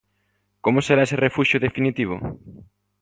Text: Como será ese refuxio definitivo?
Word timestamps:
Como 0.65 0.79
será 0.87 1.01
ese 1.05 1.21
refuxio 1.25 1.63
definitivo? 1.67 2.15